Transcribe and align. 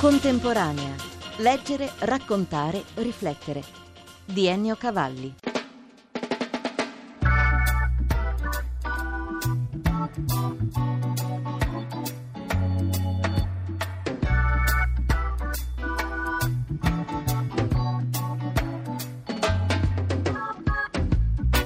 Contemporanea. 0.00 0.94
Leggere, 1.38 1.90
raccontare, 2.02 2.84
riflettere. 2.94 3.64
Di 4.24 4.46
Ennio 4.46 4.76
Cavalli. 4.76 5.34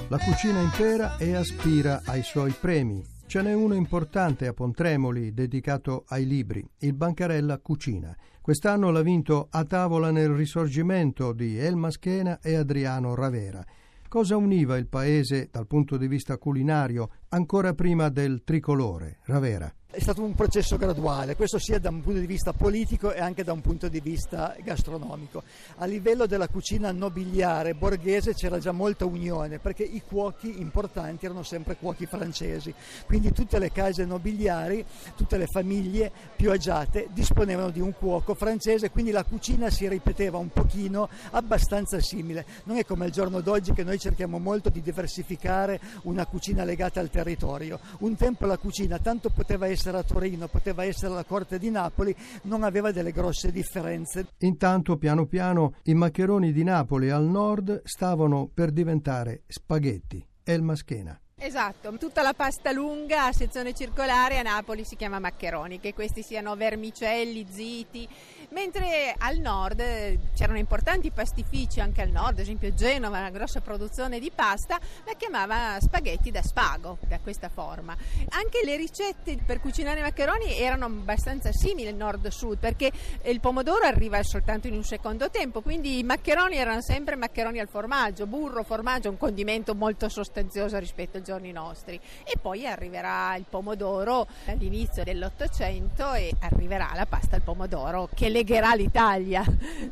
La 0.08 0.18
cucina 0.18 0.62
impera 0.62 1.18
e 1.18 1.34
aspira 1.34 2.00
ai 2.06 2.22
suoi 2.22 2.52
premi. 2.58 3.11
Ce 3.32 3.40
n'è 3.40 3.54
uno 3.54 3.72
importante 3.72 4.46
a 4.46 4.52
Pontremoli 4.52 5.32
dedicato 5.32 6.04
ai 6.08 6.26
libri, 6.26 6.62
il 6.80 6.92
Bancarella 6.92 7.60
Cucina. 7.60 8.14
Quest'anno 8.42 8.90
l'ha 8.90 9.00
vinto 9.00 9.48
A 9.50 9.64
tavola 9.64 10.10
nel 10.10 10.28
risorgimento 10.28 11.32
di 11.32 11.56
Elma 11.56 11.90
Schena 11.90 12.40
e 12.42 12.56
Adriano 12.56 13.14
Ravera. 13.14 13.64
Cosa 14.06 14.36
univa 14.36 14.76
il 14.76 14.86
paese 14.86 15.48
dal 15.50 15.66
punto 15.66 15.96
di 15.96 16.08
vista 16.08 16.36
culinario 16.36 17.08
ancora 17.30 17.72
prima 17.72 18.10
del 18.10 18.42
tricolore, 18.44 19.20
Ravera? 19.22 19.74
È 19.94 20.00
stato 20.00 20.22
un 20.22 20.32
processo 20.32 20.78
graduale, 20.78 21.36
questo 21.36 21.58
sia 21.58 21.78
da 21.78 21.90
un 21.90 22.00
punto 22.00 22.18
di 22.18 22.24
vista 22.24 22.54
politico 22.54 23.12
e 23.12 23.20
anche 23.20 23.44
da 23.44 23.52
un 23.52 23.60
punto 23.60 23.88
di 23.88 24.00
vista 24.00 24.56
gastronomico. 24.64 25.42
A 25.76 25.84
livello 25.84 26.24
della 26.24 26.48
cucina 26.48 26.90
nobiliare 26.92 27.74
borghese 27.74 28.32
c'era 28.32 28.58
già 28.58 28.72
molta 28.72 29.04
unione 29.04 29.58
perché 29.58 29.82
i 29.82 30.00
cuochi 30.00 30.62
importanti 30.62 31.26
erano 31.26 31.42
sempre 31.42 31.76
cuochi 31.76 32.06
francesi, 32.06 32.72
quindi 33.04 33.32
tutte 33.32 33.58
le 33.58 33.70
case 33.70 34.06
nobiliari, 34.06 34.82
tutte 35.14 35.36
le 35.36 35.46
famiglie 35.46 36.10
più 36.36 36.50
agiate 36.50 37.08
disponevano 37.12 37.68
di 37.68 37.80
un 37.80 37.92
cuoco 37.92 38.32
francese, 38.32 38.90
quindi 38.90 39.10
la 39.10 39.24
cucina 39.24 39.68
si 39.68 39.86
ripeteva 39.86 40.38
un 40.38 40.48
pochino 40.48 41.10
abbastanza 41.32 42.00
simile. 42.00 42.46
Non 42.64 42.78
è 42.78 42.86
come 42.86 43.04
il 43.04 43.12
giorno 43.12 43.42
d'oggi 43.42 43.74
che 43.74 43.84
noi 43.84 43.98
cerchiamo 43.98 44.38
molto 44.38 44.70
di 44.70 44.80
diversificare 44.80 45.78
una 46.04 46.24
cucina 46.24 46.64
legata 46.64 46.98
al 46.98 47.10
territorio. 47.10 47.78
Un 47.98 48.16
tempo 48.16 48.46
la 48.46 48.56
cucina 48.56 48.98
tanto 48.98 49.28
poteva 49.28 49.66
essere 49.66 49.80
essere 49.82 49.98
a 49.98 50.02
Torino, 50.04 50.46
poteva 50.46 50.84
essere 50.84 51.12
alla 51.12 51.24
Corte 51.24 51.58
di 51.58 51.68
Napoli, 51.68 52.14
non 52.42 52.62
aveva 52.62 52.92
delle 52.92 53.10
grosse 53.10 53.50
differenze. 53.50 54.28
Intanto, 54.38 54.96
piano 54.96 55.26
piano, 55.26 55.74
i 55.84 55.94
maccheroni 55.94 56.52
di 56.52 56.62
Napoli 56.62 57.10
al 57.10 57.24
nord 57.24 57.82
stavano 57.84 58.48
per 58.52 58.70
diventare 58.70 59.42
spaghetti. 59.48 60.24
Elma 60.44 60.76
Schena. 60.76 61.18
Esatto, 61.34 61.90
tutta 61.98 62.22
la 62.22 62.34
pasta 62.34 62.70
lunga 62.70 63.26
a 63.26 63.32
sezione 63.32 63.74
circolare 63.74 64.38
a 64.38 64.42
Napoli 64.42 64.84
si 64.84 64.94
chiama 64.94 65.18
maccheroni, 65.18 65.80
che 65.80 65.92
questi 65.92 66.22
siano 66.22 66.54
vermicelli, 66.54 67.44
ziti, 67.50 68.08
mentre 68.52 69.14
al 69.18 69.38
nord 69.38 69.80
eh, 69.80 70.18
c'erano 70.34 70.58
importanti 70.58 71.10
pastifici 71.10 71.80
anche 71.80 72.02
al 72.02 72.10
nord, 72.10 72.34
ad 72.34 72.38
esempio 72.40 72.72
Genova, 72.74 73.18
una 73.18 73.30
grossa 73.30 73.60
produzione 73.60 74.20
di 74.20 74.30
pasta, 74.34 74.78
la 75.04 75.14
chiamava 75.16 75.78
spaghetti 75.80 76.30
da 76.30 76.42
spago, 76.42 76.98
da 77.06 77.18
questa 77.18 77.48
forma. 77.48 77.96
Anche 78.30 78.60
le 78.64 78.76
ricette 78.76 79.36
per 79.44 79.60
cucinare 79.60 80.00
i 80.00 80.02
maccheroni 80.02 80.56
erano 80.58 80.86
abbastanza 80.86 81.52
simili 81.52 81.92
nord-sud, 81.92 82.58
perché 82.58 82.90
il 83.24 83.40
pomodoro 83.40 83.84
arriva 83.84 84.22
soltanto 84.22 84.66
in 84.66 84.74
un 84.74 84.84
secondo 84.84 85.30
tempo, 85.30 85.62
quindi 85.62 85.98
i 85.98 86.02
maccheroni 86.02 86.56
erano 86.56 86.80
sempre 86.82 87.16
maccheroni 87.16 87.58
al 87.58 87.68
formaggio, 87.68 88.26
burro, 88.26 88.62
formaggio, 88.62 89.08
un 89.08 89.16
condimento 89.16 89.74
molto 89.74 90.08
sostanzioso 90.08 90.78
rispetto 90.78 91.16
al 91.16 91.22
giorni 91.22 91.52
nostri. 91.52 91.98
E 92.24 92.38
poi 92.40 92.66
arriverà 92.66 93.34
il 93.36 93.44
pomodoro 93.48 94.26
all'inizio 94.46 95.04
dell'Ottocento 95.04 96.12
e 96.12 96.32
arriverà 96.40 96.90
la 96.94 97.06
pasta 97.06 97.36
al 97.36 97.42
pomodoro 97.42 98.08
che 98.14 98.28
legherà 98.42 98.74
l'Italia. 98.74 99.44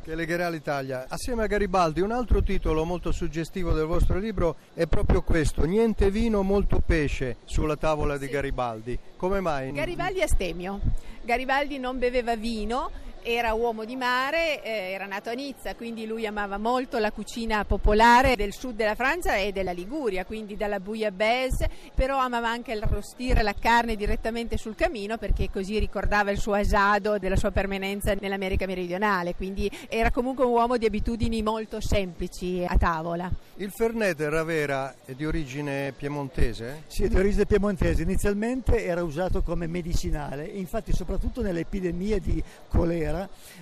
Che 0.03 0.15
legherà 0.15 0.49
l'Italia. 0.49 1.07
Assieme 1.09 1.45
a 1.45 1.47
Garibaldi, 1.47 2.01
un 2.01 2.11
altro 2.11 2.43
titolo 2.43 2.85
molto 2.85 3.13
suggestivo 3.13 3.73
del 3.73 3.87
vostro 3.87 4.19
libro 4.19 4.57
è 4.75 4.87
proprio 4.87 5.23
questo: 5.23 5.65
Niente 5.65 6.11
vino, 6.11 6.43
molto 6.43 6.83
pesce 6.85 7.37
sulla 7.45 7.77
tavola 7.77 8.19
di 8.19 8.27
Garibaldi. 8.27 8.99
Come 9.17 9.41
mai? 9.41 9.73
Garibaldi 9.73 10.21
astemio. 10.21 10.81
Garibaldi 11.23 11.79
non 11.79 11.99
beveva 11.99 12.35
vino 12.35 12.91
era 13.23 13.53
uomo 13.53 13.85
di 13.85 13.97
mare, 13.97 14.63
eh, 14.63 14.93
era 14.93 15.07
nato 15.07 15.31
a 15.31 15.33
Nizza, 15.33 15.75
quindi 15.75 16.07
lui 16.07 16.27
amava 16.27 16.59
molto 16.59 16.99
la 16.99 17.13
cucina 17.13 17.65
popolare 17.65 18.37
del 18.37 18.53
sud 18.53 18.77
della 18.77 18.95
Francia 18.95 19.37
e 19.37 19.53
della 19.53 19.73
Liguria, 19.73 20.25
quindi 20.25 20.57
dalla 20.57 20.81
bouillabaisse, 20.81 21.69
però 21.95 22.19
amava 22.19 22.49
anche 22.49 22.73
arrostire 22.73 23.43
la 23.43 23.55
carne 23.59 23.97
direttamente 23.97 24.57
sul 24.57 24.75
camino 24.75 25.19
perché 25.19 25.51
così 25.51 25.79
ricordava 25.79 26.31
il 26.31 26.39
suo 26.39 26.55
asado 26.55 27.19
della 27.19 27.37
sua 27.37 27.51
permanenza 27.51 28.15
nell'America 28.15 28.67
meridionale, 28.67 29.35
quindi 29.35 29.71
era 29.89 30.11
comunque 30.11 30.45
un 30.45 30.53
uomo 30.53 30.77
di 30.77 30.87
abitudini 30.87 31.43
molto 31.43 31.81
semplici 31.81 32.65
a 32.67 32.77
tavola. 32.77 33.31
Il 33.57 33.71
Fernet 33.71 34.19
Ravera 34.21 34.95
è 35.05 35.13
di 35.13 35.27
origine 35.27 35.93
piemontese? 35.93 36.85
Sì, 36.87 37.05
è 37.05 37.09
di 37.09 37.17
origine 37.17 37.45
piemontese. 37.45 38.03
Inizialmente 38.03 38.85
era 38.85 39.03
usato 39.03 39.43
come 39.43 39.67
medicinale, 39.67 40.47
infatti 40.47 40.93
soprattutto 40.95 41.43
nelle 41.43 41.61
epidemie 41.61 42.21
di 42.21 42.43
colera 42.69 43.10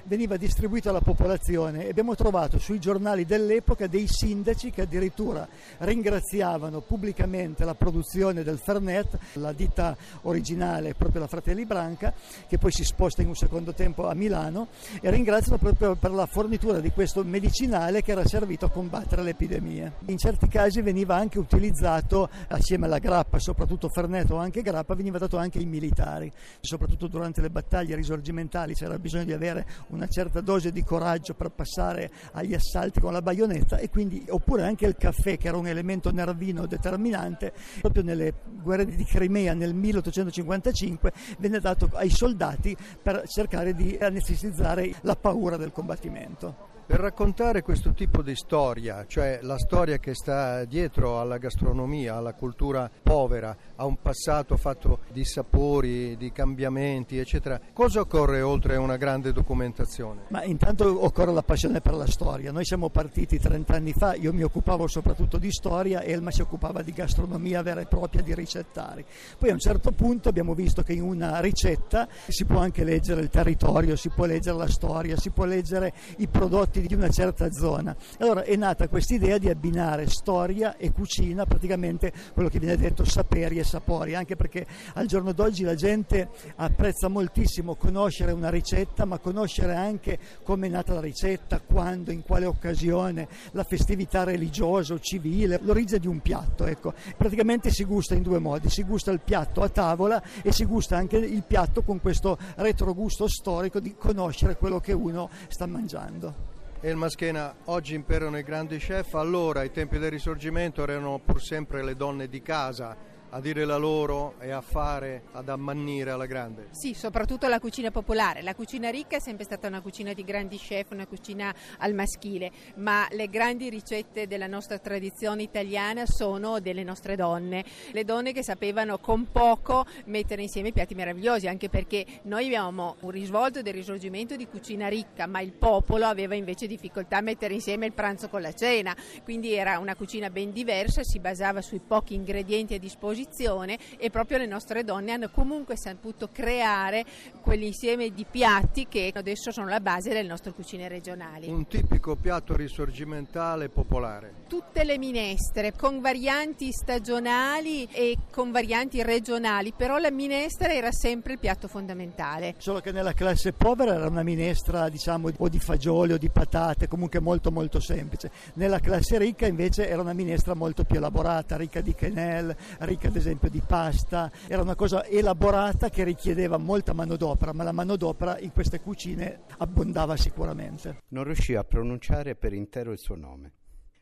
veniva 0.05 0.37
distribuito 0.37 0.89
alla 0.89 1.01
popolazione 1.01 1.87
e 1.87 1.91
abbiamo 1.91 2.15
trovato 2.15 2.59
sui 2.59 2.79
giornali 2.79 3.25
dell'epoca 3.25 3.87
dei 3.87 4.07
sindaci 4.07 4.71
che 4.71 4.83
addirittura 4.83 5.47
ringraziavano 5.79 6.81
pubblicamente 6.81 7.65
la 7.65 7.75
produzione 7.75 8.43
del 8.43 8.59
Fernet, 8.59 9.19
la 9.35 9.53
ditta 9.53 9.97
originale 10.23 10.95
proprio 10.95 11.21
la 11.21 11.27
Fratelli 11.27 11.65
Branca, 11.65 12.13
che 12.47 12.59
poi 12.59 12.73
si 12.73 12.85
sposta 12.85 13.23
in 13.23 13.29
un 13.29 13.37
secondo 13.37 13.73
tempo 13.73 14.09
a 14.09 14.15
Milano, 14.15 14.69
e 15.01 15.11
ringraziano 15.11 15.59
proprio 15.59 15.95
per 15.95 16.11
la 16.13 16.27
fornitura 16.27 16.81
di 16.81 16.91
questo 16.91 17.23
medicinale 17.25 18.03
che 18.03 18.13
era 18.13 18.27
servito 18.27 18.67
a 18.67 18.71
combattere 18.71 19.23
l'epidemia. 19.23 19.93
In 20.07 20.19
certi 20.19 20.49
casi 20.49 20.81
veniva 20.81 21.17
anche 21.17 21.39
utilizzato 21.39 22.29
assieme 22.49 22.87
alla 22.87 22.99
grappa, 22.99 23.39
soprattutto 23.39 23.89
Fernet 23.89 24.31
o 24.31 24.37
anche 24.37 24.63
grappa, 24.63 24.95
veniva 24.95 25.19
dato 25.19 25.37
anche 25.37 25.59
ai 25.59 25.67
militari, 25.67 26.33
soprattutto 26.61 27.07
durante 27.07 27.41
le 27.41 27.51
battaglie 27.51 27.95
risorgimentali 27.95 28.75
c'era 28.75 28.99
bisogno 28.99 29.25
di 29.25 29.33
avere 29.39 29.67
una 29.89 30.07
certa 30.07 30.41
dose 30.41 30.71
di 30.73 30.85
coraggio 30.85 31.35
per 31.35 31.51
passare 31.51 32.11
agli 32.33 32.55
assalti 32.55 33.01
con 33.01 33.13
la 33.13 33.23
baionetta 33.23 33.79
e 33.79 33.89
quindi 33.89 34.27
oppure 34.29 34.65
anche 34.65 34.87
il 34.87 34.97
caffè 34.97 35.39
che 35.39 35.49
era 35.49 35.57
un 35.57 35.67
elemento 35.67 36.11
nervino 36.11 36.67
determinante, 36.67 37.53
proprio 37.81 38.03
nelle 38.03 38.35
guerre 38.63 38.85
di 38.85 39.05
Crimea 39.05 39.55
nel 39.55 39.75
1855 39.75 41.13
venne 41.39 41.61
dato 41.61 41.89
ai 41.95 42.11
soldati 42.11 42.77
per 43.03 43.27
cercare 43.27 43.75
di 43.75 43.97
anestesizzare 44.01 44.95
la 45.03 45.17
paura 45.17 45.57
del 45.57 45.73
combattimento. 45.73 46.68
Per 46.89 47.01
raccontare 47.01 47.61
questo 47.61 47.93
tipo 47.93 48.23
di 48.23 48.35
storia, 48.35 49.05
cioè 49.07 49.41
la 49.43 49.59
storia 49.59 49.99
che 49.99 50.15
sta 50.15 50.65
dietro 50.65 51.21
alla 51.21 51.37
gastronomia, 51.37 52.17
alla 52.17 52.33
cultura 52.33 52.91
povera, 53.03 53.55
a 53.77 53.85
un 53.85 54.01
passato 54.01 54.57
fatto 54.57 55.01
di 55.13 55.23
sapori, 55.23 56.17
di 56.17 56.33
cambiamenti, 56.33 57.19
eccetera, 57.19 57.61
cosa 57.75 58.01
occorre 58.01 58.41
oltre 58.41 58.77
a 58.77 58.81
una 58.81 58.97
grande 58.97 59.35
documentazione? 59.35 60.23
Ma 60.29 60.43
intanto 60.45 61.05
occorre 61.05 61.31
la 61.31 61.43
passione 61.43 61.83
per 61.83 61.93
la 61.93 62.07
storia. 62.07 62.53
Noi 62.53 62.65
siamo 62.65 62.89
partiti 62.89 63.39
30 63.39 63.75
anni 63.75 63.93
fa, 63.93 64.15
io 64.15 64.33
mi 64.33 64.43
occupavo 64.43 64.87
soprattutto 64.87 65.37
di 65.37 65.53
storia, 65.53 66.03
Elma 66.03 66.31
si 66.31 66.41
occupava 66.41 66.81
di 66.81 66.93
gastronomia 66.93 67.61
vera 67.61 67.83
e 67.83 67.87
propria, 67.87 68.23
di 68.23 68.35
ricettari. 68.35 69.05
Poi 69.37 69.51
a 69.51 69.53
un 69.53 69.59
certo 69.59 69.93
punto 69.93 70.31
abbiamo 70.31 70.55
visto 70.55 70.83
che 70.83 70.95
in 70.95 71.03
una 71.03 71.39
ricetta 71.41 72.09
si 72.29 72.47
può 72.47 72.61
anche 72.61 72.83
leggere 72.83 73.21
il 73.21 73.29
territorio, 73.29 73.95
si 73.95 74.09
può 74.09 74.25
leggere 74.25 74.57
la 74.57 74.69
storia, 74.69 75.19
si 75.19 75.29
può 75.29 75.45
leggere 75.45 75.93
i 76.17 76.29
prodotti 76.29 76.77
prodotti 76.79 76.87
di 76.87 76.95
una 76.95 77.09
certa 77.11 77.51
zona. 77.51 77.97
Allora 78.19 78.45
è 78.45 78.57
nata 78.57 78.89
questa 78.89 79.15
idea 79.15 79.39
di 79.39 79.49
abbinare 79.49 80.09
storia 80.09 80.77
e 80.77 80.93
cucina, 80.93 81.45
praticamente 81.45 82.13
quello 82.33 82.49
che 82.49 82.59
viene 82.59 82.77
detto 82.77 83.05
saperi 83.05 83.59
e 83.59 83.65
sapori, 83.65 84.15
anche 84.15 84.37
perché 84.37 84.67
al 84.95 85.07
giorno 85.07 85.33
d'oggi 85.33 85.65
la 85.65 85.75
gente 85.75 86.29
apprezza 86.57 87.09
moltissimo 87.09 87.75
conoscere 87.75 88.33
una 88.33 88.51
ricetta, 88.51 89.05
ma 89.05 89.19
conoscere 89.19 89.75
anche 89.75 90.19
come 90.43 90.67
è 90.67 90.71
nata 90.71 90.95
la 90.95 91.01
ricetta, 91.01 91.61
quando, 91.61 92.11
in 92.11 92.23
quale 92.23 92.47
occasione, 92.47 93.29
la 93.53 93.65
festività 93.65 94.25
religiosa 94.25 94.95
o 94.95 95.01
civile, 95.01 95.59
l'origine 95.63 95.99
di 95.99 96.07
un 96.07 96.21
piatto. 96.21 96.67
Ecco. 96.67 96.95
Praticamente 97.17 97.71
si 97.71 97.85
gusta 97.85 98.15
in 98.15 98.23
due 98.23 98.39
modi, 98.39 98.69
si 98.69 98.83
gusta 98.83 99.11
il 99.11 99.21
piatto 99.21 99.63
a 99.63 99.69
tavola 99.69 100.23
e 100.43 100.53
si 100.53 100.65
gusta 100.65 100.97
anche 100.97 101.17
il 101.17 101.43
piatto 101.43 101.83
con 101.83 102.01
questo 102.01 102.39
retrogusto 102.57 103.27
storico 103.29 103.81
di 103.81 103.95
conoscere 103.97 104.57
quello 104.57 104.81
che 104.81 104.93
uno 104.93 105.29
sta 105.49 105.67
mangiando. 105.67 106.57
E 106.81 106.89
il 106.89 106.95
Maschena, 106.95 107.57
oggi 107.65 107.97
imperano 107.97 108.39
i 108.39 108.45
grandi 108.45 108.79
chef, 108.79 109.15
allora 109.15 109.61
ai 109.61 109.73
tempi 109.73 109.99
del 109.99 110.13
risorgimento 110.13 110.85
erano 110.85 111.19
pur 111.19 111.43
sempre 111.43 111.83
le 111.83 111.97
donne 111.97 112.29
di 112.29 112.41
casa 112.41 112.97
a 113.31 113.41
dire 113.41 113.65
la 113.65 113.77
loro 113.77 114.35
e 114.41 114.51
a 114.51 114.61
fare, 114.61 115.25
ad 115.33 115.49
ammannire 115.49 116.11
alla 116.11 116.27
grande. 116.27 116.69
Sì, 116.71 116.95
soprattutto 116.95 117.47
la 117.47 117.61
cucina 117.61 117.91
popolare. 117.91 118.43
La 118.43 118.55
cucina 118.55 118.89
ricca 118.89 119.17
è 119.17 119.21
sempre 119.21 119.45
stata 119.45 119.67
una 119.67 119.81
cucina 119.81 120.15
di 120.15 120.25
grandi 120.25 120.57
chef, 120.57 120.91
una 120.93 121.07
cucina 121.07 121.55
al 121.79 121.93
maschile, 121.93 122.51
ma 122.77 123.07
le 123.11 123.29
grandi 123.29 123.69
ricette 123.69 124.27
della 124.27 124.47
nostra 124.47 124.79
tradizione 124.79 125.43
italiana 125.43 126.07
sono 126.07 126.61
delle 126.61 126.85
nostre 126.85 127.17
donne, 127.17 127.65
le 127.93 128.05
donne 128.05 128.33
che 128.33 128.43
sapevano 128.43 128.99
con 128.99 129.31
poco 129.31 129.85
mettere 130.07 130.43
insieme 130.43 130.73
piatti 130.73 130.95
meravigliosi, 130.95 131.49
anche 131.49 131.69
perché 131.69 132.07
noi 132.23 132.47
abbiamo 132.47 132.97
un 133.01 133.11
risvolto 133.11 133.61
del 133.61 133.75
risorgimento 133.75 134.37
di 134.37 134.47
cucina 134.47 134.89
ricca, 134.89 135.27
ma 135.27 135.41
il 135.41 135.53
popolo 135.53 136.07
aveva 136.07 136.35
invece 136.35 136.67
difficoltà 136.67 137.19
a 137.19 137.23
mettere 137.23 137.53
insieme 137.53 137.85
il 137.85 137.93
pranzo 137.93 138.29
con 138.29 138.41
la 138.41 138.55
cena, 138.55 138.97
quindi 139.23 139.53
era 139.53 139.79
una 139.79 139.95
cucina 139.95 140.31
ben 140.31 140.51
diversa, 140.51 141.03
si 141.03 141.19
basava 141.19 141.61
sui 141.61 141.81
pochi 141.81 142.15
ingredienti 142.15 142.75
a 142.75 142.79
disposizione 142.79 143.17
disposizione 143.19 143.79
e 143.99 144.11
proprio 144.11 144.39
le 144.39 144.47
nostre 144.47 144.85
donne 144.85 145.13
hanno 145.13 145.29
comunque 145.31 145.77
saputo 145.77 146.29
creare 146.31 147.05
quell'insieme 147.41 148.13
di 148.13 148.25
piatti 148.31 148.87
che 148.89 149.11
adesso 149.15 149.51
sono 149.51 149.69
la 149.69 149.81
base 149.81 150.11
delle 150.11 150.29
nostre 150.29 150.53
cucine 150.53 150.89
regionali. 150.89 151.49
Un 151.49 151.67
tipico 151.67 152.15
piatto 152.15 152.55
risorgimentale 152.55 153.69
popolare. 153.69 154.38
Tutte 154.49 154.83
le 154.83 154.97
minestre 154.97 155.75
con 155.77 156.01
varianti 156.01 156.73
stagionali 156.73 157.87
e 157.93 158.17
con 158.33 158.51
varianti 158.51 159.03
regionali, 159.03 159.75
però 159.77 159.99
la 159.99 160.11
minestra 160.11 160.73
era 160.73 160.91
sempre 160.91 161.35
il 161.35 161.39
piatto 161.39 161.69
fondamentale. 161.69 162.55
Solo 162.57 162.81
che 162.81 162.91
nella 162.91 163.13
classe 163.13 163.53
povera 163.53 163.95
era 163.95 164.09
una 164.09 164.23
minestra 164.23 164.89
diciamo 164.89 165.29
o 165.37 165.49
di 165.51 165.59
fagioli 165.59 166.15
o 166.15 166.19
di 166.19 166.31
patate, 166.31 166.89
comunque 166.89 167.21
molto 167.21 167.51
molto 167.51 167.79
semplice. 167.79 168.31
Nella 168.55 168.79
classe 168.79 169.19
ricca 169.19 169.47
invece 169.47 169.87
era 169.87 170.01
una 170.01 170.15
minestra 170.15 170.55
molto 170.55 170.85
più 170.85 170.97
elaborata, 170.97 171.59
ricca 171.59 171.83
di 171.83 171.95
quenelle, 171.95 172.57
ricca 172.79 173.09
ad 173.09 173.17
esempio 173.17 173.51
di 173.51 173.61
pasta, 173.61 174.31
era 174.47 174.63
una 174.63 174.77
cosa 174.77 175.05
elaborata 175.05 175.91
che 175.91 176.05
richiedeva 176.05 176.57
molta 176.57 176.95
manodopera, 176.95 177.53
ma 177.53 177.65
la 177.65 177.73
manodopera 177.73 178.39
in 178.39 178.53
queste 178.53 178.81
cucine 178.81 179.41
abbondava 179.59 180.17
sicuramente. 180.17 181.03
Non 181.09 181.25
riuscì 181.25 181.55
a 181.55 181.65
pronunciare 181.65 182.35
per 182.35 182.55
intero 182.55 182.93
il 182.93 182.99
suo 182.99 183.15
nome. 183.15 183.53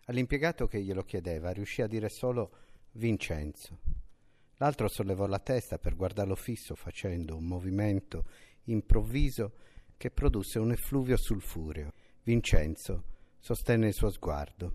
All'impiegato 0.06 0.66
che 0.66 0.82
glielo 0.82 1.02
chiedeva 1.02 1.50
riuscì 1.50 1.82
a 1.82 1.86
dire 1.86 2.08
solo 2.08 2.50
Vincenzo. 2.92 3.78
L'altro 4.56 4.88
sollevò 4.88 5.26
la 5.26 5.38
testa 5.38 5.78
per 5.78 5.94
guardarlo 5.94 6.34
fisso 6.34 6.74
facendo 6.74 7.36
un 7.36 7.44
movimento 7.44 8.24
improvviso 8.64 9.52
che 9.96 10.10
produsse 10.10 10.58
un 10.58 10.72
effluvio 10.72 11.16
sulfureo. 11.16 11.92
Vincenzo 12.22 13.04
sostenne 13.38 13.88
il 13.88 13.94
suo 13.94 14.10
sguardo 14.10 14.72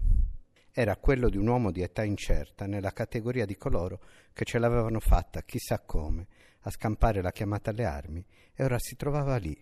era 0.73 0.95
quello 0.95 1.29
di 1.29 1.35
un 1.35 1.47
uomo 1.47 1.69
di 1.69 1.81
età 1.81 2.03
incerta 2.03 2.65
nella 2.65 2.93
categoria 2.93 3.45
di 3.45 3.57
coloro 3.57 3.99
che 4.31 4.45
ce 4.45 4.57
l'avevano 4.57 5.01
fatta 5.01 5.41
chissà 5.41 5.79
come 5.79 6.27
a 6.61 6.69
scampare 6.69 7.21
la 7.21 7.31
chiamata 7.31 7.71
alle 7.71 7.83
armi 7.83 8.25
e 8.53 8.63
ora 8.63 8.79
si 8.79 8.95
trovava 8.95 9.35
lì, 9.35 9.57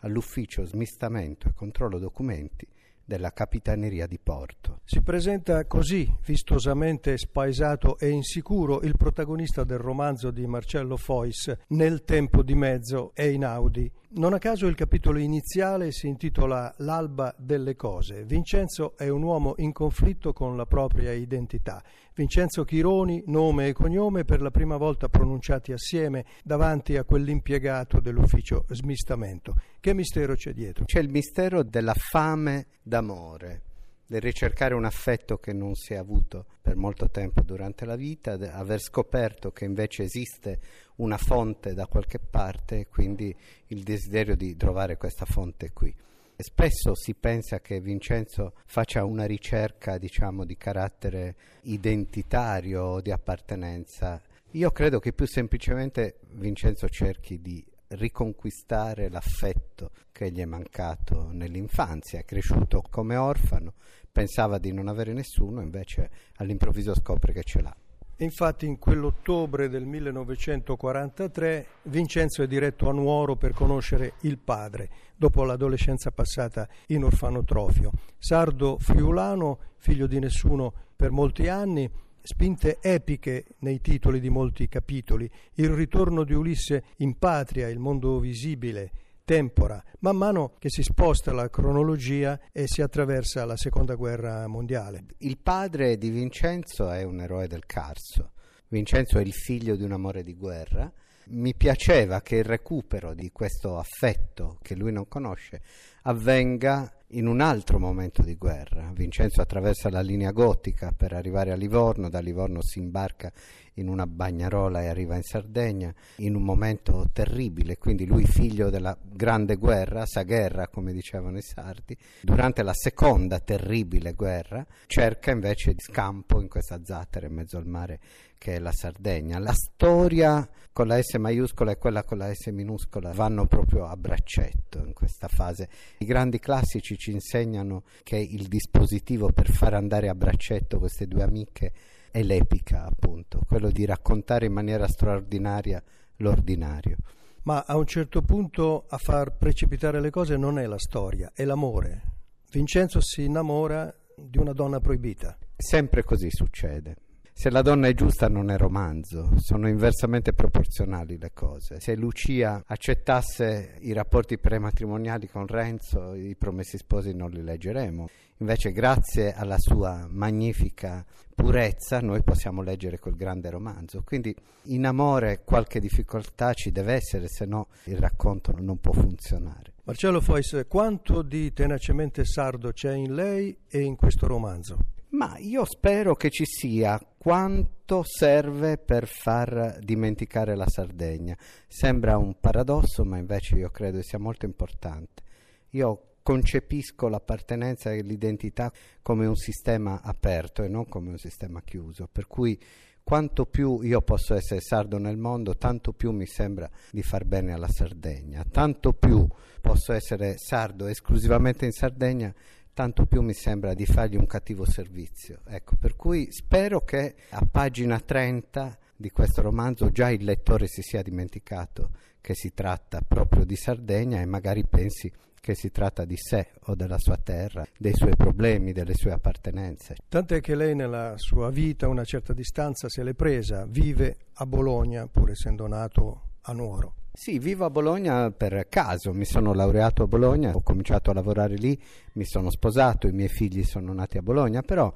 all'ufficio 0.00 0.66
smistamento 0.66 1.48
e 1.48 1.54
controllo 1.54 1.98
documenti 1.98 2.66
della 3.04 3.32
Capitaneria 3.32 4.06
di 4.06 4.18
Porto. 4.22 4.80
Si 4.84 5.02
presenta 5.02 5.64
così, 5.66 6.12
vistosamente 6.24 7.16
spaesato 7.18 7.98
e 7.98 8.08
insicuro, 8.08 8.82
il 8.82 8.96
protagonista 8.96 9.64
del 9.64 9.78
romanzo 9.78 10.30
di 10.30 10.46
Marcello 10.46 10.96
Fois, 10.96 11.52
Nel 11.68 12.04
tempo 12.04 12.42
di 12.42 12.54
mezzo 12.54 13.12
e 13.14 13.30
in 13.30 13.44
Audi, 13.44 13.90
non 14.12 14.32
a 14.32 14.38
caso 14.38 14.66
il 14.66 14.74
capitolo 14.74 15.18
iniziale 15.18 15.92
si 15.92 16.08
intitola 16.08 16.74
L'alba 16.78 17.32
delle 17.38 17.76
cose. 17.76 18.24
Vincenzo 18.24 18.96
è 18.96 19.08
un 19.08 19.22
uomo 19.22 19.54
in 19.58 19.72
conflitto 19.72 20.32
con 20.32 20.56
la 20.56 20.66
propria 20.66 21.12
identità. 21.12 21.80
Vincenzo 22.14 22.64
Chironi, 22.64 23.22
nome 23.26 23.68
e 23.68 23.72
cognome 23.72 24.24
per 24.24 24.42
la 24.42 24.50
prima 24.50 24.76
volta 24.76 25.08
pronunciati 25.08 25.72
assieme 25.72 26.24
davanti 26.42 26.96
a 26.96 27.04
quell'impiegato 27.04 28.00
dell'ufficio 28.00 28.64
smistamento. 28.68 29.54
Che 29.82 29.94
mistero 29.94 30.34
c'è 30.34 30.52
dietro? 30.52 30.84
C'è 30.84 31.00
il 31.00 31.08
mistero 31.08 31.62
della 31.62 31.94
fame 31.94 32.66
d'amore 32.82 33.62
del 34.06 34.20
ricercare 34.20 34.74
un 34.74 34.84
affetto 34.84 35.38
che 35.38 35.54
non 35.54 35.74
si 35.74 35.94
è 35.94 35.96
avuto 35.96 36.44
per 36.60 36.76
molto 36.76 37.08
tempo 37.08 37.40
durante 37.40 37.86
la 37.86 37.96
vita, 37.96 38.32
aver 38.32 38.78
scoperto 38.78 39.52
che 39.52 39.64
invece 39.64 40.02
esiste 40.02 40.58
una 40.96 41.16
fonte 41.16 41.72
da 41.72 41.86
qualche 41.86 42.18
parte 42.18 42.80
e 42.80 42.88
quindi 42.88 43.34
il 43.68 43.82
desiderio 43.82 44.36
di 44.36 44.54
trovare 44.54 44.98
questa 44.98 45.24
fonte 45.24 45.72
qui. 45.72 45.94
Spesso 46.36 46.94
si 46.94 47.14
pensa 47.14 47.60
che 47.60 47.80
Vincenzo 47.80 48.52
faccia 48.66 49.06
una 49.06 49.24
ricerca, 49.24 49.96
diciamo, 49.96 50.44
di 50.44 50.58
carattere 50.58 51.36
identitario 51.62 52.82
o 52.82 53.00
di 53.00 53.12
appartenenza. 53.12 54.20
Io 54.50 54.70
credo 54.72 54.98
che 54.98 55.14
più 55.14 55.26
semplicemente 55.26 56.18
Vincenzo 56.32 56.86
cerchi 56.88 57.40
di 57.40 57.64
riconquistare 57.90 59.08
l'affetto 59.08 59.90
che 60.12 60.30
gli 60.30 60.40
è 60.40 60.44
mancato 60.44 61.30
nell'infanzia, 61.32 62.20
è 62.20 62.24
cresciuto 62.24 62.82
come 62.88 63.16
orfano, 63.16 63.74
pensava 64.10 64.58
di 64.58 64.72
non 64.72 64.88
avere 64.88 65.12
nessuno, 65.12 65.60
invece 65.60 66.10
all'improvviso 66.36 66.94
scopre 66.94 67.32
che 67.32 67.42
ce 67.42 67.62
l'ha. 67.62 67.76
Infatti 68.20 68.66
in 68.66 68.78
quell'ottobre 68.78 69.70
del 69.70 69.86
1943 69.86 71.66
Vincenzo 71.84 72.42
è 72.42 72.46
diretto 72.46 72.88
a 72.90 72.92
Nuoro 72.92 73.34
per 73.36 73.52
conoscere 73.52 74.14
il 74.20 74.36
padre, 74.36 74.90
dopo 75.16 75.42
l'adolescenza 75.42 76.10
passata 76.10 76.68
in 76.88 77.04
orfanotrofio. 77.04 77.92
Sardo 78.18 78.76
friulano, 78.78 79.58
figlio 79.76 80.06
di 80.06 80.18
nessuno 80.18 80.72
per 80.94 81.10
molti 81.10 81.48
anni, 81.48 81.90
spinte 82.22 82.78
epiche 82.80 83.44
nei 83.58 83.80
titoli 83.80 84.20
di 84.20 84.30
molti 84.30 84.68
capitoli, 84.68 85.30
il 85.54 85.70
ritorno 85.70 86.24
di 86.24 86.34
Ulisse 86.34 86.84
in 86.98 87.18
patria, 87.18 87.68
il 87.68 87.78
mondo 87.78 88.18
visibile, 88.18 88.90
tempora, 89.24 89.82
man 90.00 90.16
mano 90.16 90.54
che 90.58 90.68
si 90.70 90.82
sposta 90.82 91.32
la 91.32 91.48
cronologia 91.48 92.38
e 92.50 92.66
si 92.66 92.82
attraversa 92.82 93.44
la 93.44 93.56
seconda 93.56 93.94
guerra 93.94 94.46
mondiale. 94.48 95.04
Il 95.18 95.38
padre 95.38 95.96
di 95.98 96.10
Vincenzo 96.10 96.90
è 96.90 97.04
un 97.04 97.20
eroe 97.20 97.46
del 97.46 97.64
Carso. 97.64 98.32
Vincenzo 98.68 99.18
è 99.18 99.22
il 99.22 99.32
figlio 99.32 99.76
di 99.76 99.84
un 99.84 99.92
amore 99.92 100.22
di 100.22 100.34
guerra. 100.34 100.92
Mi 101.26 101.54
piaceva 101.54 102.22
che 102.22 102.36
il 102.36 102.44
recupero 102.44 103.14
di 103.14 103.30
questo 103.30 103.78
affetto 103.78 104.58
che 104.62 104.74
lui 104.74 104.90
non 104.90 105.06
conosce 105.06 105.62
avvenga 106.02 106.92
in 107.12 107.26
un 107.26 107.40
altro 107.40 107.78
momento 107.78 108.22
di 108.22 108.36
guerra. 108.36 108.92
Vincenzo 108.94 109.40
attraversa 109.40 109.90
la 109.90 110.00
linea 110.00 110.30
gotica 110.30 110.92
per 110.92 111.12
arrivare 111.12 111.50
a 111.50 111.56
Livorno, 111.56 112.08
da 112.08 112.20
Livorno 112.20 112.62
si 112.62 112.78
imbarca 112.78 113.32
in 113.74 113.88
una 113.88 114.06
bagnarola 114.06 114.82
e 114.82 114.88
arriva 114.88 115.16
in 115.16 115.22
Sardegna 115.22 115.92
in 116.16 116.34
un 116.34 116.42
momento 116.42 117.08
terribile, 117.12 117.78
quindi 117.78 118.06
lui 118.06 118.24
figlio 118.26 118.68
della 118.70 118.96
grande 119.00 119.56
guerra, 119.56 120.04
sa 120.06 120.22
guerra 120.22 120.68
come 120.68 120.92
dicevano 120.92 121.38
i 121.38 121.42
sardi, 121.42 121.96
durante 122.20 122.62
la 122.62 122.74
seconda 122.74 123.40
terribile 123.40 124.12
guerra 124.12 124.64
cerca 124.86 125.30
invece 125.30 125.72
di 125.72 125.80
scampo 125.80 126.40
in 126.40 126.48
questa 126.48 126.80
zattera 126.84 127.26
in 127.26 127.34
mezzo 127.34 127.56
al 127.56 127.66
mare 127.66 128.00
che 128.40 128.54
è 128.54 128.58
la 128.58 128.72
Sardegna. 128.72 129.38
La 129.38 129.52
storia 129.52 130.48
con 130.72 130.86
la 130.86 130.98
S 130.98 131.12
maiuscola 131.16 131.72
e 131.72 131.76
quella 131.76 132.04
con 132.04 132.16
la 132.16 132.32
S 132.32 132.46
minuscola 132.46 133.12
vanno 133.12 133.44
proprio 133.44 133.84
a 133.84 133.94
braccetto 133.98 134.78
in 134.78 134.94
questa 134.94 135.28
fase. 135.28 135.68
I 135.98 136.06
grandi 136.06 136.38
classici 136.38 136.96
ci 136.96 137.10
insegnano 137.10 137.82
che 138.02 138.16
il 138.16 138.48
dispositivo 138.48 139.30
per 139.30 139.50
far 139.50 139.74
andare 139.74 140.08
a 140.08 140.14
braccetto 140.14 140.78
queste 140.78 141.06
due 141.06 141.22
amiche 141.22 141.72
è 142.10 142.22
l'epica, 142.22 142.86
appunto, 142.86 143.42
quello 143.46 143.70
di 143.70 143.84
raccontare 143.84 144.46
in 144.46 144.54
maniera 144.54 144.88
straordinaria 144.88 145.82
l'ordinario. 146.16 146.96
Ma 147.42 147.64
a 147.66 147.76
un 147.76 147.84
certo 147.84 148.22
punto 148.22 148.86
a 148.88 148.96
far 148.96 149.36
precipitare 149.36 150.00
le 150.00 150.08
cose 150.08 150.38
non 150.38 150.58
è 150.58 150.64
la 150.64 150.78
storia, 150.78 151.30
è 151.34 151.44
l'amore. 151.44 152.02
Vincenzo 152.50 153.02
si 153.02 153.24
innamora 153.24 153.94
di 154.16 154.38
una 154.38 154.54
donna 154.54 154.80
proibita. 154.80 155.36
Sempre 155.58 156.04
così 156.04 156.28
succede. 156.30 156.96
Se 157.40 157.48
la 157.48 157.62
donna 157.62 157.88
è 157.88 157.94
giusta 157.94 158.28
non 158.28 158.50
è 158.50 158.58
romanzo, 158.58 159.30
sono 159.38 159.66
inversamente 159.66 160.34
proporzionali 160.34 161.16
le 161.16 161.30
cose. 161.32 161.80
Se 161.80 161.94
Lucia 161.94 162.62
accettasse 162.66 163.78
i 163.80 163.94
rapporti 163.94 164.36
prematrimoniali 164.36 165.26
con 165.26 165.46
Renzo, 165.46 166.12
i 166.12 166.36
promessi 166.36 166.76
sposi 166.76 167.14
non 167.14 167.30
li 167.30 167.42
leggeremo. 167.42 168.08
Invece 168.40 168.72
grazie 168.72 169.32
alla 169.32 169.56
sua 169.56 170.06
magnifica 170.06 171.02
purezza 171.34 172.00
noi 172.00 172.22
possiamo 172.22 172.60
leggere 172.60 172.98
quel 172.98 173.16
grande 173.16 173.48
romanzo. 173.48 174.02
Quindi 174.04 174.36
in 174.64 174.84
amore 174.84 175.40
qualche 175.42 175.80
difficoltà 175.80 176.52
ci 176.52 176.70
deve 176.70 176.92
essere, 176.92 177.26
se 177.26 177.46
no 177.46 177.68
il 177.84 177.96
racconto 177.96 178.52
non 178.58 178.80
può 178.80 178.92
funzionare. 178.92 179.72
Marcello 179.84 180.20
Fois, 180.20 180.66
quanto 180.68 181.22
di 181.22 181.54
tenacemente 181.54 182.26
sardo 182.26 182.70
c'è 182.72 182.92
in 182.92 183.14
lei 183.14 183.56
e 183.66 183.80
in 183.80 183.96
questo 183.96 184.26
romanzo? 184.26 184.98
Ma 185.10 185.36
io 185.38 185.64
spero 185.64 186.14
che 186.14 186.30
ci 186.30 186.44
sia 186.44 187.00
quanto 187.18 188.02
serve 188.04 188.78
per 188.78 189.08
far 189.08 189.78
dimenticare 189.80 190.54
la 190.54 190.68
Sardegna. 190.68 191.36
Sembra 191.66 192.16
un 192.16 192.38
paradosso, 192.38 193.04
ma 193.04 193.18
invece 193.18 193.56
io 193.56 193.70
credo 193.70 194.00
sia 194.02 194.18
molto 194.18 194.46
importante. 194.46 195.22
Io 195.70 196.10
concepisco 196.22 197.08
l'appartenenza 197.08 197.92
e 197.92 198.02
l'identità 198.02 198.72
come 199.02 199.26
un 199.26 199.36
sistema 199.36 200.00
aperto 200.02 200.62
e 200.62 200.68
non 200.68 200.86
come 200.86 201.10
un 201.10 201.18
sistema 201.18 201.60
chiuso, 201.62 202.08
per 202.10 202.26
cui 202.26 202.58
quanto 203.02 203.46
più 203.46 203.80
io 203.80 204.02
posso 204.02 204.34
essere 204.34 204.60
sardo 204.60 204.98
nel 204.98 205.16
mondo, 205.16 205.56
tanto 205.56 205.92
più 205.92 206.12
mi 206.12 206.26
sembra 206.26 206.70
di 206.92 207.02
far 207.02 207.24
bene 207.24 207.52
alla 207.52 207.68
Sardegna, 207.68 208.44
tanto 208.48 208.92
più 208.92 209.26
posso 209.60 209.92
essere 209.92 210.36
sardo 210.38 210.86
esclusivamente 210.86 211.64
in 211.64 211.72
Sardegna, 211.72 212.32
tanto 212.74 213.06
più 213.06 213.22
mi 213.22 213.34
sembra 213.34 213.74
di 213.74 213.86
fargli 213.86 214.16
un 214.16 214.26
cattivo 214.26 214.64
servizio. 214.64 215.40
Ecco, 215.46 215.76
per 215.76 215.96
cui 215.96 216.30
spero 216.30 216.80
che 216.80 217.14
a 217.30 217.46
pagina 217.50 218.00
30 218.00 218.78
di 218.96 219.10
questo 219.10 219.42
romanzo 219.42 219.90
già 219.90 220.10
il 220.10 220.24
lettore 220.24 220.66
si 220.66 220.82
sia 220.82 221.02
dimenticato 221.02 221.90
che 222.20 222.34
si 222.34 222.52
tratta 222.52 223.00
proprio 223.00 223.44
di 223.44 223.56
Sardegna 223.56 224.20
e 224.20 224.26
magari 224.26 224.66
pensi 224.66 225.10
che 225.40 225.54
si 225.54 225.70
tratta 225.70 226.04
di 226.04 226.16
sé 226.16 226.48
o 226.64 226.74
della 226.74 226.98
sua 226.98 227.16
terra, 227.16 227.66
dei 227.78 227.94
suoi 227.94 228.14
problemi, 228.14 228.72
delle 228.72 228.94
sue 228.94 229.12
appartenenze. 229.12 229.96
Tant'è 230.06 230.40
che 230.40 230.54
lei 230.54 230.74
nella 230.74 231.14
sua 231.16 231.50
vita 231.50 231.88
una 231.88 232.04
certa 232.04 232.34
distanza 232.34 232.88
se 232.88 233.02
l'è 233.02 233.14
presa, 233.14 233.64
vive 233.66 234.16
a 234.34 234.46
Bologna 234.46 235.06
pur 235.06 235.30
essendo 235.30 235.66
nato 235.66 236.22
a 236.42 236.52
Nuoro. 236.52 236.99
Sì, 237.12 237.38
vivo 237.38 237.64
a 237.64 237.70
Bologna 237.70 238.30
per 238.30 238.66
caso, 238.68 239.12
mi 239.12 239.24
sono 239.24 239.52
laureato 239.52 240.04
a 240.04 240.06
Bologna, 240.06 240.52
ho 240.54 240.62
cominciato 240.62 241.10
a 241.10 241.14
lavorare 241.14 241.56
lì, 241.56 241.78
mi 242.12 242.24
sono 242.24 242.50
sposato, 242.50 243.08
i 243.08 243.12
miei 243.12 243.28
figli 243.28 243.64
sono 243.64 243.92
nati 243.92 244.16
a 244.16 244.22
Bologna, 244.22 244.62
però 244.62 244.92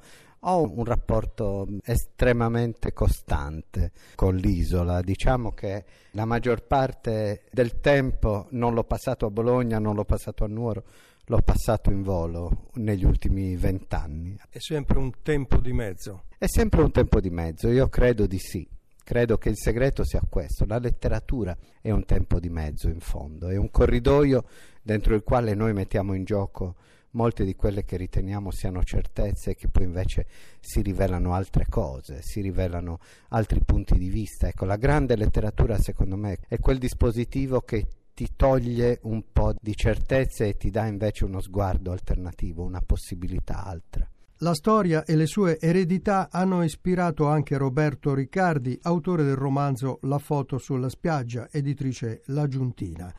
ho 0.47 0.61
un 0.61 0.85
rapporto 0.85 1.67
estremamente 1.83 2.93
costante 2.93 3.91
con 4.15 4.35
l'isola, 4.35 5.01
diciamo 5.01 5.51
che 5.51 5.83
la 6.11 6.25
maggior 6.25 6.65
parte 6.65 7.43
del 7.51 7.79
tempo 7.79 8.47
non 8.51 8.73
l'ho 8.73 8.83
passato 8.85 9.25
a 9.25 9.29
Bologna, 9.29 9.77
non 9.77 9.95
l'ho 9.95 10.05
passato 10.05 10.43
a 10.45 10.47
Nuoro, 10.47 10.83
l'ho 11.25 11.41
passato 11.41 11.91
in 11.91 12.01
volo 12.01 12.69
negli 12.75 13.03
ultimi 13.03 13.55
vent'anni. 13.55 14.37
È 14.49 14.59
sempre 14.59 14.99
un 14.99 15.11
tempo 15.21 15.57
di 15.57 15.73
mezzo. 15.73 16.23
È 16.37 16.47
sempre 16.47 16.81
un 16.81 16.91
tempo 16.91 17.19
di 17.19 17.29
mezzo, 17.29 17.69
io 17.69 17.87
credo 17.89 18.25
di 18.25 18.39
sì. 18.39 18.67
Credo 19.05 19.37
che 19.37 19.49
il 19.49 19.55
segreto 19.55 20.03
sia 20.03 20.19
questo, 20.27 20.65
la 20.65 20.79
letteratura 20.79 21.55
è 21.79 21.91
un 21.91 22.05
tempo 22.05 22.39
di 22.39 22.49
mezzo 22.49 22.89
in 22.89 22.99
fondo, 22.99 23.49
è 23.49 23.55
un 23.55 23.69
corridoio 23.69 24.45
dentro 24.81 25.13
il 25.13 25.21
quale 25.21 25.53
noi 25.53 25.73
mettiamo 25.73 26.15
in 26.15 26.23
gioco 26.23 26.73
molte 27.11 27.45
di 27.45 27.55
quelle 27.55 27.85
che 27.85 27.97
riteniamo 27.97 28.49
siano 28.49 28.83
certezze 28.83 29.51
e 29.51 29.55
che 29.55 29.67
poi 29.67 29.83
invece 29.83 30.25
si 30.59 30.81
rivelano 30.81 31.35
altre 31.35 31.67
cose, 31.69 32.23
si 32.23 32.41
rivelano 32.41 32.97
altri 33.29 33.61
punti 33.63 33.95
di 33.99 34.09
vista. 34.09 34.47
Ecco, 34.47 34.65
la 34.65 34.75
grande 34.75 35.15
letteratura 35.15 35.77
secondo 35.77 36.15
me 36.15 36.39
è 36.47 36.57
quel 36.57 36.79
dispositivo 36.79 37.61
che 37.61 37.85
ti 38.11 38.29
toglie 38.35 38.97
un 39.03 39.23
po' 39.31 39.53
di 39.61 39.75
certezze 39.75 40.47
e 40.47 40.57
ti 40.57 40.71
dà 40.71 40.87
invece 40.87 41.25
uno 41.25 41.41
sguardo 41.41 41.91
alternativo, 41.91 42.63
una 42.63 42.81
possibilità 42.81 43.63
altra. 43.63 44.09
La 44.39 44.53
storia 44.53 45.05
e 45.05 45.15
le 45.15 45.27
sue 45.27 45.57
eredità 45.61 46.27
hanno 46.29 46.61
ispirato 46.61 47.25
anche 47.25 47.55
Roberto 47.55 48.13
Riccardi, 48.13 48.77
autore 48.81 49.23
del 49.23 49.37
romanzo 49.37 49.99
La 50.01 50.17
foto 50.17 50.57
sulla 50.57 50.89
spiaggia, 50.89 51.47
editrice 51.49 52.21
La 52.25 52.45
Giuntina. 52.45 53.09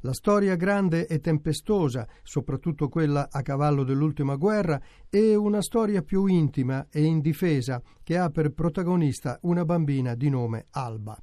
La 0.00 0.12
storia 0.12 0.56
grande 0.56 1.06
e 1.06 1.20
tempestosa, 1.20 2.08
soprattutto 2.24 2.88
quella 2.88 3.28
a 3.30 3.40
cavallo 3.42 3.84
dell'ultima 3.84 4.34
guerra, 4.34 4.80
è 5.08 5.36
una 5.36 5.62
storia 5.62 6.02
più 6.02 6.26
intima 6.26 6.88
e 6.90 7.04
indifesa 7.04 7.80
che 8.02 8.18
ha 8.18 8.28
per 8.30 8.50
protagonista 8.50 9.38
una 9.42 9.64
bambina 9.64 10.16
di 10.16 10.28
nome 10.28 10.66
Alba. 10.72 11.16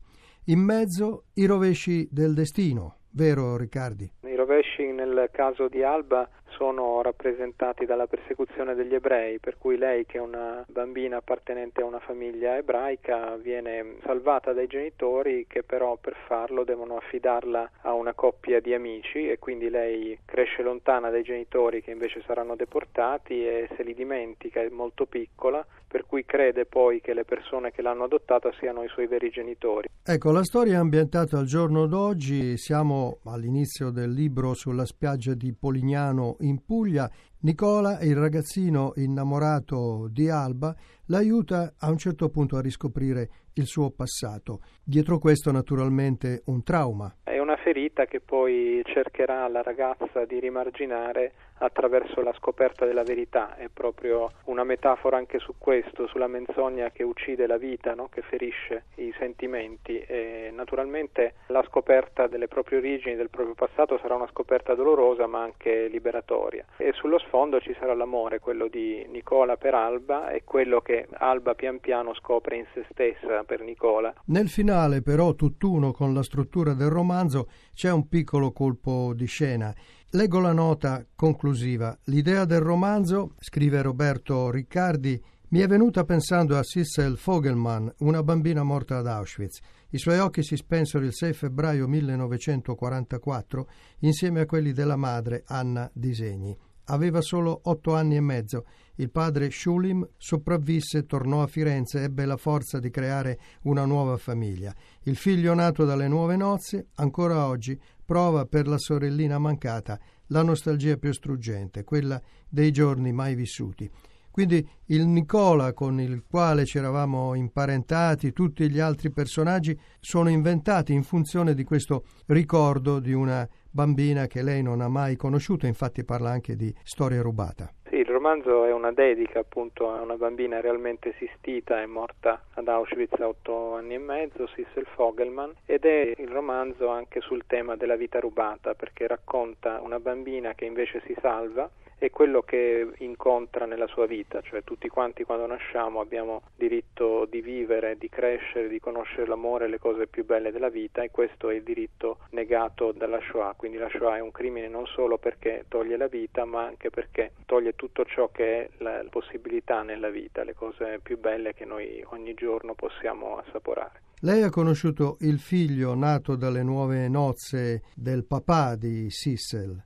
In 0.45 0.61
mezzo 0.61 1.25
i 1.33 1.45
rovesci 1.45 2.07
del 2.09 2.33
destino, 2.33 2.99
vero 3.09 3.57
Riccardi? 3.57 4.09
I 4.21 4.35
rovesci 4.35 4.83
nel 4.93 5.29
caso 5.33 5.67
di 5.67 5.83
Alba 5.83 6.29
sono 6.61 7.01
rappresentati 7.01 7.87
dalla 7.87 8.05
persecuzione 8.05 8.75
degli 8.75 8.93
ebrei, 8.93 9.39
per 9.39 9.57
cui 9.57 9.79
lei 9.79 10.05
che 10.05 10.19
è 10.19 10.21
una 10.21 10.63
bambina 10.67 11.17
appartenente 11.17 11.81
a 11.81 11.85
una 11.85 11.97
famiglia 11.97 12.55
ebraica 12.55 13.35
viene 13.37 13.95
salvata 14.03 14.53
dai 14.53 14.67
genitori 14.67 15.47
che 15.47 15.63
però 15.63 15.97
per 15.99 16.15
farlo 16.27 16.63
devono 16.63 16.97
affidarla 16.97 17.71
a 17.81 17.93
una 17.93 18.13
coppia 18.13 18.59
di 18.59 18.75
amici 18.75 19.27
e 19.27 19.39
quindi 19.39 19.71
lei 19.71 20.19
cresce 20.23 20.61
lontana 20.61 21.09
dai 21.09 21.23
genitori 21.23 21.81
che 21.81 21.89
invece 21.89 22.21
saranno 22.27 22.55
deportati 22.55 23.43
e 23.43 23.67
se 23.75 23.81
li 23.81 23.95
dimentica, 23.95 24.61
è 24.61 24.69
molto 24.69 25.07
piccola, 25.07 25.65
per 25.91 26.05
cui 26.05 26.23
crede 26.25 26.65
poi 26.65 27.01
che 27.01 27.13
le 27.13 27.25
persone 27.25 27.71
che 27.71 27.81
l'hanno 27.81 28.05
adottata 28.05 28.49
siano 28.59 28.83
i 28.83 28.87
suoi 28.87 29.07
veri 29.07 29.29
genitori. 29.29 29.89
Ecco, 30.03 30.31
la 30.31 30.43
storia 30.43 30.75
è 30.75 30.77
ambientata 30.77 31.37
al 31.37 31.45
giorno 31.45 31.85
d'oggi, 31.85 32.55
siamo 32.55 33.19
all'inizio 33.25 33.89
del 33.91 34.11
libro 34.11 34.53
sulla 34.53 34.85
spiaggia 34.85 35.33
di 35.33 35.53
Polignano 35.53 36.37
in 36.39 36.50
Puglia, 36.59 37.09
Nicola, 37.39 37.99
il 38.01 38.15
ragazzino 38.15 38.93
innamorato 38.97 40.07
di 40.11 40.29
Alba, 40.29 40.75
l'aiuta 41.11 41.73
a 41.77 41.89
un 41.89 41.97
certo 41.97 42.29
punto 42.29 42.55
a 42.55 42.61
riscoprire 42.61 43.29
il 43.55 43.65
suo 43.65 43.91
passato. 43.91 44.61
Dietro 44.81 45.19
questo 45.19 45.51
naturalmente 45.51 46.41
un 46.45 46.63
trauma. 46.63 47.17
È 47.21 47.37
una 47.37 47.57
ferita 47.57 48.05
che 48.05 48.21
poi 48.21 48.81
cercherà 48.85 49.47
la 49.49 49.61
ragazza 49.61 50.23
di 50.23 50.39
rimarginare 50.39 51.33
attraverso 51.61 52.21
la 52.21 52.33
scoperta 52.33 52.85
della 52.85 53.03
verità. 53.03 53.55
È 53.55 53.67
proprio 53.71 54.31
una 54.45 54.63
metafora 54.63 55.17
anche 55.17 55.39
su 55.39 55.55
questo, 55.57 56.07
sulla 56.07 56.27
menzogna 56.27 56.89
che 56.89 57.03
uccide 57.03 57.45
la 57.45 57.57
vita, 57.57 57.93
no? 57.93 58.07
che 58.09 58.21
ferisce 58.21 58.85
i 58.95 59.13
sentimenti. 59.17 59.99
E 59.99 60.49
naturalmente 60.53 61.35
la 61.47 61.63
scoperta 61.67 62.27
delle 62.27 62.47
proprie 62.47 62.79
origini, 62.79 63.15
del 63.15 63.29
proprio 63.29 63.53
passato 63.55 63.99
sarà 63.99 64.15
una 64.15 64.29
scoperta 64.29 64.73
dolorosa 64.73 65.27
ma 65.27 65.41
anche 65.41 65.87
liberatoria. 65.87 66.65
E 66.77 66.93
sullo 66.93 67.19
sfondo 67.19 67.59
ci 67.59 67.75
sarà 67.79 67.93
l'amore, 67.93 68.39
quello 68.39 68.67
di 68.67 69.05
Nicola 69.09 69.57
per 69.57 69.75
Alba 69.75 70.31
e 70.31 70.43
quello 70.43 70.81
che 70.81 71.00
Alba 71.09 71.53
pian 71.53 71.79
piano 71.79 72.13
scopre 72.13 72.57
in 72.57 72.65
se 72.73 72.85
stessa 72.91 73.43
per 73.43 73.61
Nicola. 73.61 74.13
Nel 74.25 74.49
finale 74.49 75.01
però, 75.01 75.33
tutt'uno 75.33 75.91
con 75.91 76.13
la 76.13 76.23
struttura 76.23 76.73
del 76.73 76.89
romanzo, 76.89 77.49
c'è 77.73 77.91
un 77.91 78.07
piccolo 78.07 78.51
colpo 78.51 79.13
di 79.13 79.25
scena. 79.25 79.73
Leggo 80.11 80.39
la 80.39 80.53
nota 80.53 81.05
conclusiva. 81.15 81.97
L'idea 82.05 82.45
del 82.45 82.59
romanzo, 82.59 83.35
scrive 83.39 83.81
Roberto 83.81 84.51
Riccardi, 84.51 85.21
mi 85.51 85.59
è 85.59 85.67
venuta 85.67 86.05
pensando 86.05 86.57
a 86.57 86.63
Sissel 86.63 87.17
Fogelmann, 87.17 87.87
una 87.99 88.23
bambina 88.23 88.63
morta 88.63 88.97
ad 88.97 89.07
Auschwitz. 89.07 89.59
I 89.89 89.97
suoi 89.97 90.19
occhi 90.19 90.43
si 90.43 90.55
spensero 90.55 91.03
il 91.03 91.13
6 91.13 91.33
febbraio 91.33 91.89
1944 91.89 93.67
insieme 93.99 94.39
a 94.39 94.45
quelli 94.45 94.71
della 94.71 94.95
madre 94.95 95.43
Anna 95.45 95.89
Disegni. 95.93 96.57
Aveva 96.91 97.21
solo 97.21 97.59
otto 97.63 97.95
anni 97.95 98.15
e 98.15 98.21
mezzo. 98.21 98.65
Il 98.95 99.09
padre 99.09 99.49
Schulim 99.49 100.07
sopravvisse, 100.17 101.05
tornò 101.05 101.41
a 101.41 101.47
Firenze, 101.47 102.03
ebbe 102.03 102.25
la 102.25 102.37
forza 102.37 102.79
di 102.79 102.89
creare 102.89 103.39
una 103.63 103.85
nuova 103.85 104.17
famiglia. 104.17 104.75
Il 105.03 105.15
figlio 105.15 105.53
nato 105.53 105.85
dalle 105.85 106.07
nuove 106.07 106.35
nozze, 106.35 106.87
ancora 106.95 107.47
oggi, 107.47 107.79
prova 108.05 108.45
per 108.45 108.67
la 108.67 108.77
sorellina 108.77 109.39
mancata 109.39 109.99
la 110.27 110.43
nostalgia 110.43 110.97
più 110.97 111.13
struggente, 111.13 111.83
quella 111.83 112.21
dei 112.47 112.71
giorni 112.71 113.11
mai 113.11 113.35
vissuti. 113.35 113.89
Quindi 114.31 114.65
il 114.85 115.05
Nicola 115.07 115.73
con 115.73 115.99
il 115.99 116.23
quale 116.25 116.65
ci 116.65 116.77
eravamo 116.77 117.35
imparentati, 117.35 118.31
tutti 118.31 118.69
gli 118.69 118.79
altri 118.79 119.11
personaggi 119.11 119.77
sono 119.99 120.29
inventati 120.29 120.93
in 120.93 121.03
funzione 121.03 121.53
di 121.53 121.65
questo 121.65 122.05
ricordo 122.27 122.99
di 122.99 123.11
una 123.11 123.47
bambina 123.71 124.27
che 124.27 124.43
lei 124.43 124.61
non 124.61 124.81
ha 124.81 124.89
mai 124.89 125.15
conosciuto, 125.15 125.65
infatti 125.65 126.03
parla 126.03 126.29
anche 126.29 126.55
di 126.55 126.73
storia 126.83 127.21
rubata. 127.21 127.71
Sì, 127.89 127.95
il 127.95 128.05
romanzo 128.05 128.65
è 128.65 128.71
una 128.71 128.91
dedica 128.91 129.39
appunto 129.39 129.91
a 129.91 130.01
una 130.01 130.15
bambina 130.15 130.61
realmente 130.61 131.13
esistita 131.15 131.81
e 131.81 131.85
morta 131.85 132.43
ad 132.53 132.67
Auschwitz 132.67 133.19
a 133.19 133.27
otto 133.27 133.75
anni 133.75 133.95
e 133.95 133.99
mezzo, 133.99 134.47
Sissel 134.47 134.85
Fogelman, 134.95 135.53
ed 135.65 135.85
è 135.85 136.13
il 136.17 136.29
romanzo 136.29 136.89
anche 136.89 137.21
sul 137.21 137.43
tema 137.47 137.75
della 137.75 137.95
vita 137.95 138.19
rubata 138.19 138.73
perché 138.75 139.07
racconta 139.07 139.81
una 139.81 139.99
bambina 139.99 140.53
che 140.53 140.65
invece 140.65 141.01
si 141.05 141.15
salva 141.21 141.69
e 142.03 142.09
quello 142.09 142.41
che 142.41 142.93
incontra 142.97 143.67
nella 143.67 143.85
sua 143.85 144.07
vita, 144.07 144.41
cioè 144.41 144.63
tutti 144.63 144.87
quanti 144.87 145.23
quando 145.23 145.45
nasciamo 145.45 145.99
abbiamo 145.99 146.41
diritto 146.55 147.25
di 147.25 147.41
vivere, 147.41 147.95
di 147.95 148.09
crescere, 148.09 148.69
di 148.69 148.79
conoscere 148.79 149.27
l'amore 149.27 149.65
e 149.65 149.67
le 149.67 149.77
cose 149.77 150.07
più 150.07 150.25
belle 150.25 150.51
della 150.51 150.69
vita 150.69 151.03
e 151.03 151.11
questo 151.11 151.51
è 151.51 151.53
il 151.53 151.61
diritto 151.61 152.17
negato 152.31 152.91
dalla 152.91 153.19
Shoah, 153.29 153.53
quindi 153.55 153.77
la 153.77 153.87
Shoah 153.87 154.17
è 154.17 154.19
un 154.19 154.31
crimine 154.31 154.67
non 154.67 154.87
solo 154.87 155.19
perché 155.19 155.65
toglie 155.67 155.95
la 155.95 156.07
vita 156.07 156.43
ma 156.43 156.65
anche 156.65 156.89
perché 156.89 157.33
toglie 157.45 157.75
tutto 157.75 158.03
ciò 158.05 158.29
che 158.31 158.63
è 158.63 158.69
la 158.79 159.05
possibilità 159.07 159.83
nella 159.83 160.09
vita, 160.09 160.43
le 160.43 160.55
cose 160.55 160.99
più 161.03 161.19
belle 161.19 161.53
che 161.53 161.65
noi 161.65 162.03
ogni 162.07 162.33
giorno 162.33 162.73
possiamo 162.73 163.37
assaporare. 163.37 164.01
Lei 164.21 164.41
ha 164.41 164.49
conosciuto 164.49 165.17
il 165.21 165.39
figlio 165.39 165.93
nato 165.93 166.35
dalle 166.35 166.63
nuove 166.63 167.07
nozze 167.07 167.83
del 167.95 168.25
papà 168.25 168.75
di 168.75 169.09
Sissel. 169.11 169.83